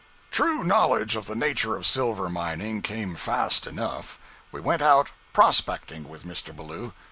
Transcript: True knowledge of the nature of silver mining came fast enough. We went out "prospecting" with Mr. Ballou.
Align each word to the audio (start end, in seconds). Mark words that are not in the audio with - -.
True 0.31 0.63
knowledge 0.63 1.15
of 1.15 1.27
the 1.27 1.35
nature 1.35 1.75
of 1.75 1.85
silver 1.85 2.27
mining 2.27 2.81
came 2.81 3.13
fast 3.13 3.67
enough. 3.67 4.17
We 4.51 4.59
went 4.59 4.81
out 4.81 5.11
"prospecting" 5.31 6.09
with 6.09 6.23
Mr. 6.23 6.55
Ballou. 6.55 6.93